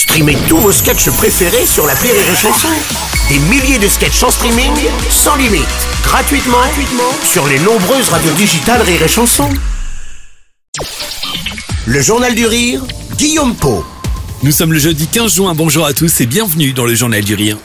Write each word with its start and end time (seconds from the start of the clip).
Streamez 0.00 0.38
tous 0.48 0.56
vos 0.56 0.72
sketchs 0.72 1.10
préférés 1.10 1.66
sur 1.66 1.86
la 1.86 1.92
Rire 1.92 2.14
et 2.14 2.34
Chanson. 2.34 2.68
Des 3.28 3.38
milliers 3.38 3.78
de 3.78 3.86
sketchs 3.86 4.22
en 4.22 4.30
streaming, 4.30 4.72
sans 5.10 5.36
limite, 5.36 5.68
gratuitement, 6.02 6.56
sur 7.22 7.46
les 7.46 7.58
nombreuses 7.58 8.08
radios 8.08 8.32
digitales 8.32 8.80
Rire 8.80 9.02
et 9.02 9.08
Chanson. 9.08 9.50
Le 11.84 12.00
Journal 12.00 12.34
du 12.34 12.46
Rire, 12.46 12.80
Guillaume 13.18 13.54
Po. 13.54 13.84
Nous 14.42 14.52
sommes 14.52 14.72
le 14.72 14.78
jeudi 14.78 15.06
15 15.06 15.34
juin, 15.34 15.54
bonjour 15.54 15.84
à 15.84 15.92
tous 15.92 16.22
et 16.22 16.26
bienvenue 16.26 16.72
dans 16.72 16.86
le 16.86 16.94
Journal 16.94 17.22
du 17.22 17.34
Rire. 17.34 17.58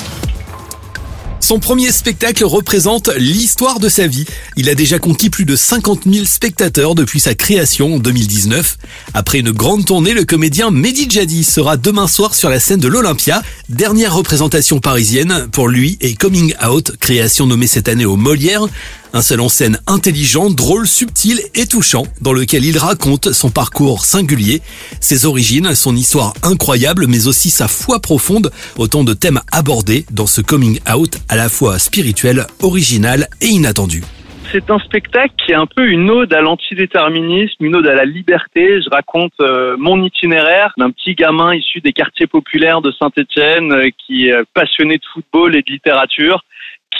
Son 1.46 1.59
premier 1.59 1.91
spectacle 1.91 2.43
représente 2.43 3.11
l'histoire 3.18 3.80
de 3.80 3.88
sa 3.88 4.07
vie. 4.07 4.25
Il 4.57 4.68
a 4.68 4.73
déjà 4.73 4.98
conquis 4.98 5.30
plus 5.30 5.46
de 5.46 5.55
50 5.55 6.11
000 6.11 6.25
spectateurs 6.25 6.96
depuis 6.96 7.20
sa 7.20 7.36
création 7.36 7.93
en 7.93 8.00
2019. 8.00 8.79
Après 9.14 9.41
une 9.41 9.52
grande 9.52 9.86
tournée, 9.86 10.16
le 10.16 10.23
comédien 10.23 10.71
Mehdi 10.71 11.07
Jadi 11.07 11.43
sera 11.43 11.78
demain 11.78 12.07
soir 12.07 12.34
sur 12.34 12.50
la 12.50 12.60
scène 12.60 12.79
de 12.79 12.88
l'Olympia. 12.88 13.43
Dernière 13.70 14.16
représentation 14.16 14.79
parisienne 14.79 15.47
pour 15.52 15.68
lui 15.68 16.00
et 16.02 16.16
Coming 16.16 16.55
Out, 16.68 16.93
création 17.00 17.46
nommée 17.46 17.68
cette 17.68 17.89
année 17.89 18.05
au 18.05 18.16
Molière. 18.16 18.66
Un 19.15 19.21
seul 19.21 19.39
en 19.39 19.47
scène 19.47 19.79
intelligent, 19.87 20.50
drôle, 20.50 20.86
subtil 20.86 21.39
et 21.55 21.68
touchant, 21.68 22.04
dans 22.19 22.33
lequel 22.33 22.65
il 22.65 22.78
raconte 22.78 23.32
son 23.32 23.50
parcours 23.50 24.04
singulier, 24.04 24.60
ses 25.00 25.25
origines, 25.25 25.74
son 25.74 25.96
histoire 25.96 26.33
incroyable, 26.43 27.05
mais 27.07 27.25
aussi 27.25 27.50
sa 27.50 27.69
foi 27.69 28.01
profonde, 28.01 28.51
autant 28.78 29.05
de 29.05 29.14
thèmes 29.14 29.39
abordés 29.54 30.05
dans 30.11 30.28
ce 30.28 30.41
coming 30.41 30.82
out 30.93 31.15
à 31.29 31.38
la 31.38 31.47
fois 31.47 31.79
spirituel, 31.79 32.45
original 32.61 33.30
et 33.39 33.47
inattendu 33.47 34.03
c'est 34.52 34.69
un 34.69 34.80
spectacle 34.80 35.33
qui 35.44 35.52
est 35.52 35.55
un 35.55 35.66
peu 35.66 35.86
une 35.89 36.09
ode 36.09 36.31
à 36.31 36.39
l'antidéterminisme, 36.39 37.66
une 37.66 37.75
ode 37.75 37.88
à 37.88 37.95
la 37.95 38.05
liberté. 38.05 38.80
Je 38.81 38.89
raconte 38.89 39.33
euh, 39.41 39.75
mon 39.77 40.02
itinéraire 40.02 40.72
d'un 40.77 40.91
petit 40.91 41.13
gamin 41.13 41.53
issu 41.55 41.81
des 41.81 41.91
quartiers 41.91 42.27
populaires 42.27 42.80
de 42.80 42.91
Saint-Étienne 42.91 43.73
euh, 43.73 43.89
qui 43.97 44.30
est 44.30 44.36
passionné 44.53 44.97
de 44.97 45.03
football 45.11 45.58
et 45.58 45.61
de 45.61 45.72
littérature 45.72 46.45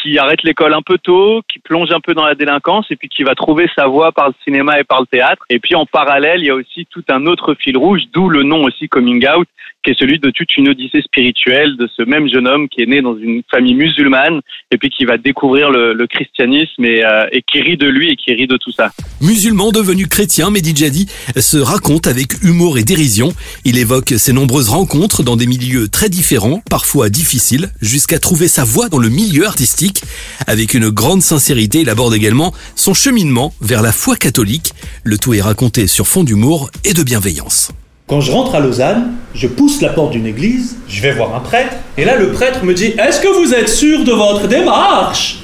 qui 0.06 0.20
arrête 0.20 0.44
l'école 0.44 0.73
un 0.75 0.84
peu 0.84 1.00
tôt, 1.00 1.42
qui 1.48 1.58
plonge 1.58 1.92
un 1.92 2.00
peu 2.00 2.14
dans 2.14 2.25
la 2.25 2.36
délinquance 2.36 2.86
et 2.92 2.95
puis 2.95 3.09
qui 3.09 3.23
va 3.23 3.34
trouver 3.34 3.67
sa 3.75 3.88
voie 3.88 4.11
par 4.11 4.28
le 4.28 4.36
cinéma 4.44 4.80
et 4.80 4.84
par 4.84 5.02
le 5.02 5.08
théâtre. 5.08 5.44
Et 5.50 5.58
puis 5.58 5.73
en 5.73 5.88
parallèle, 5.88 6.42
il 6.42 6.45
y 6.45 6.50
a 6.52 6.56
aussi 6.56 6.86
tout 6.92 7.03
un 7.09 7.25
autre 7.25 7.56
fil 7.56 7.75
rouge, 7.75 8.03
d'où 8.14 8.30
le 8.30 8.44
nom 8.44 8.64
aussi 8.64 8.88
Coming 8.88 9.26
Out, 9.28 9.48
qui 9.86 9.91
est 9.91 10.00
celui 10.00 10.19
de 10.19 10.31
toute 10.31 10.58
une 10.58 10.69
odyssée 10.69 11.02
spirituelle 11.03 11.78
de 11.78 11.88
ce 11.95 12.02
même 12.02 12.28
jeune 12.28 12.47
homme 12.47 12.67
qui 12.67 12.81
est 12.81 12.88
né 12.88 13.03
dans 13.03 13.16
une 13.16 13.44
famille 13.52 13.75
musulmane 13.75 14.42
et 14.72 14.77
puis 14.77 14.89
qui 14.89 15.05
va 15.05 15.17
découvrir 15.17 15.69
le, 15.69 16.05
christianisme 16.08 16.83
et, 16.83 17.03
euh, 17.03 17.27
et, 17.31 17.42
qui 17.42 17.61
rit 17.61 17.77
de 17.77 17.88
lui 17.88 18.11
et 18.11 18.16
qui 18.16 18.33
rit 18.33 18.47
de 18.47 18.58
tout 18.58 18.72
ça. 18.72 18.92
Musulman 19.22 19.72
devenu 19.72 20.08
chrétien, 20.08 20.50
Mehdi 20.50 20.75
Jadi 20.75 21.08
se 21.38 21.58
raconte 21.58 22.08
avec 22.08 22.44
humour 22.44 22.77
et 22.77 22.83
dérision. 22.83 23.30
Il 23.64 23.77
évoque 23.77 24.14
ses 24.17 24.33
nombreuses 24.33 24.69
rencontres 24.69 25.23
dans 25.23 25.36
des 25.36 25.45
milieux 25.45 25.88
très 25.88 26.09
différents, 26.09 26.61
parfois 26.70 27.09
difficiles, 27.09 27.70
jusqu'à 27.81 28.20
trouver 28.20 28.47
sa 28.47 28.64
voie 28.64 28.89
dans 28.89 28.99
le 28.99 29.09
milieu 29.09 29.45
artistique 29.45 30.02
avec 30.47 30.73
une 30.73 30.89
grande 30.89 31.22
sincérité, 31.22 31.81
il 31.81 31.89
aborde 31.89 32.14
également 32.14 32.53
son 32.75 32.94
cheminement 32.94 33.53
vers 33.61 33.81
la 33.81 33.92
foi 33.92 34.16
catholique. 34.16 34.73
Le 35.03 35.17
tout 35.17 35.33
est 35.33 35.42
raconté 35.42 35.88
sur 35.88 36.08
fond 36.08 36.23
d'humour 36.23 36.70
et 36.83 36.94
de 36.94 37.03
bienveillance. 37.03 37.72
Quand 38.08 38.22
je 38.22 38.31
rentre 38.31 38.53
à 38.53 38.59
Lausanne, 38.59 39.14
je 39.34 39.48
pousse 39.48 39.81
la 39.81 39.89
porte 39.89 40.11
d'une 40.11 40.28
église, 40.28 40.78
je 40.88 41.02
vais 41.02 41.11
voir 41.11 41.36
un 41.36 41.39
prêtre, 41.39 41.73
et 41.98 42.06
là 42.06 42.16
le 42.17 42.34
prêtre 42.34 42.64
me 42.64 42.75
dit 42.75 42.94
Est-ce 43.00 43.20
que 43.20 43.28
vous 43.28 43.52
êtes 43.52 43.67
sûr 43.67 44.03
de 44.03 44.11
votre 44.11 44.48
démarche? 44.48 45.39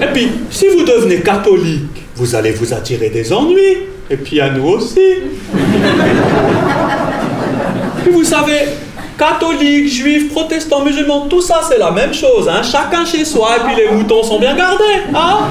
Et 0.00 0.06
puis, 0.12 0.28
si 0.48 0.66
vous 0.68 0.84
devenez 0.84 1.22
catholique, 1.22 2.04
vous 2.14 2.36
allez 2.36 2.52
vous 2.52 2.72
attirer 2.72 3.10
des 3.10 3.32
ennuis, 3.32 3.78
et 4.08 4.16
puis 4.16 4.40
à 4.40 4.50
nous 4.50 4.64
aussi. 4.64 5.00
Et 8.06 8.10
vous 8.10 8.22
savez, 8.22 8.60
catholiques, 9.18 9.88
juifs, 9.88 10.32
protestants, 10.32 10.84
musulmans, 10.84 11.26
tout 11.26 11.42
ça 11.42 11.62
c'est 11.68 11.78
la 11.78 11.90
même 11.90 12.14
chose, 12.14 12.48
hein. 12.48 12.62
chacun 12.62 13.04
chez 13.04 13.24
soi, 13.24 13.56
et 13.56 13.60
puis 13.64 13.74
les 13.74 13.90
moutons 13.90 14.22
sont 14.22 14.38
bien 14.38 14.54
gardés, 14.54 15.02
hein 15.16 15.48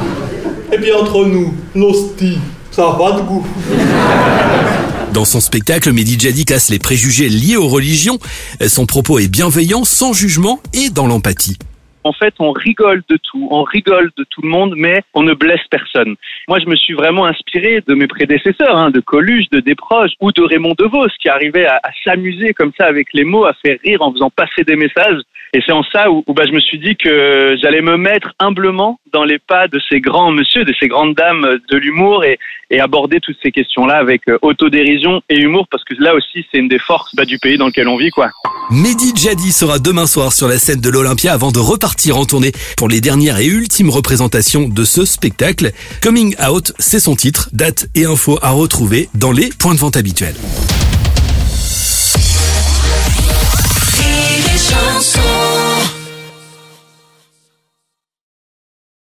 Et 0.71 0.77
puis 0.77 0.93
entre 0.93 1.25
nous, 1.25 1.53
l'hostie, 1.75 2.37
ça 2.71 2.87
n'a 2.87 2.93
pas 2.93 3.11
de 3.11 3.21
goût. 3.21 3.45
Dans 5.13 5.25
son 5.25 5.41
spectacle, 5.41 5.91
Mehdi 5.91 6.17
Jadi 6.17 6.45
casse 6.45 6.69
les 6.69 6.79
préjugés 6.79 7.27
liés 7.27 7.57
aux 7.57 7.67
religions. 7.67 8.17
Son 8.65 8.85
propos 8.85 9.19
est 9.19 9.27
bienveillant, 9.27 9.83
sans 9.83 10.13
jugement 10.13 10.61
et 10.73 10.89
dans 10.89 11.05
l'empathie 11.05 11.57
en 12.03 12.13
fait, 12.13 12.33
on 12.39 12.51
rigole 12.51 13.03
de 13.09 13.17
tout, 13.17 13.47
on 13.51 13.63
rigole 13.63 14.11
de 14.17 14.25
tout 14.29 14.41
le 14.41 14.49
monde, 14.49 14.73
mais 14.75 15.03
on 15.13 15.23
ne 15.23 15.33
blesse 15.33 15.65
personne. 15.69 16.15
Moi, 16.47 16.59
je 16.59 16.65
me 16.65 16.75
suis 16.75 16.93
vraiment 16.93 17.25
inspiré 17.25 17.81
de 17.85 17.93
mes 17.93 18.07
prédécesseurs, 18.07 18.75
hein, 18.75 18.91
de 18.91 18.99
Coluche, 18.99 19.49
de 19.51 19.59
Desproges 19.59 20.13
ou 20.19 20.31
de 20.31 20.41
Raymond 20.41 20.75
DeVos, 20.77 21.09
qui 21.21 21.29
arrivait 21.29 21.67
à, 21.67 21.79
s'amuser 22.03 22.53
comme 22.53 22.71
ça 22.77 22.85
avec 22.85 23.07
les 23.13 23.23
mots, 23.23 23.45
à 23.45 23.53
faire 23.53 23.77
rire 23.83 24.01
en 24.01 24.11
faisant 24.13 24.29
passer 24.29 24.63
des 24.63 24.75
messages. 24.75 25.21
Et 25.53 25.59
c'est 25.65 25.73
en 25.73 25.83
ça 25.83 26.09
où, 26.09 26.23
bah, 26.29 26.43
je 26.47 26.53
me 26.53 26.61
suis 26.61 26.79
dit 26.79 26.95
que 26.95 27.57
j'allais 27.61 27.81
me 27.81 27.97
mettre 27.97 28.33
humblement 28.39 28.99
dans 29.11 29.25
les 29.25 29.37
pas 29.37 29.67
de 29.67 29.81
ces 29.89 29.99
grands 29.99 30.31
monsieur, 30.31 30.63
de 30.63 30.73
ces 30.79 30.87
grandes 30.87 31.13
dames 31.13 31.59
de 31.69 31.77
l'humour 31.77 32.23
et, 32.23 32.39
aborder 32.79 33.19
toutes 33.19 33.35
ces 33.43 33.51
questions-là 33.51 33.97
avec 33.97 34.29
euh, 34.29 34.39
autodérision 34.41 35.21
et 35.29 35.37
humour, 35.37 35.67
parce 35.69 35.83
que 35.83 35.93
là 35.99 36.15
aussi, 36.15 36.45
c'est 36.49 36.57
une 36.57 36.69
des 36.69 36.79
forces 36.79 37.13
bah, 37.15 37.25
du 37.25 37.37
pays 37.37 37.57
dans 37.57 37.67
lequel 37.67 37.89
on 37.89 37.97
vit, 37.97 38.11
quoi. 38.11 38.29
Mehdi 38.71 39.13
Jadi 39.13 39.51
sera 39.51 39.77
demain 39.77 40.07
soir 40.07 40.31
sur 40.31 40.47
la 40.47 40.57
scène 40.57 40.79
de 40.79 40.89
l'Olympia 40.89 41.33
avant 41.33 41.51
de 41.51 41.59
repartir 41.59 42.17
en 42.17 42.23
tournée 42.23 42.53
pour 42.77 42.87
les 42.87 43.01
dernières 43.01 43.39
et 43.39 43.45
ultimes 43.45 43.89
représentations 43.89 44.69
de 44.69 44.83
ce 44.85 45.03
spectacle. 45.03 45.71
Coming 46.01 46.33
Out, 46.41 46.71
c'est 46.79 47.01
son 47.01 47.17
titre, 47.17 47.49
date 47.51 47.87
et 47.93 48.05
info 48.05 48.39
à 48.41 48.51
retrouver 48.51 49.09
dans 49.15 49.33
les 49.33 49.49
points 49.49 49.73
de 49.73 49.79
vente 49.79 49.97
habituels. 49.97 50.35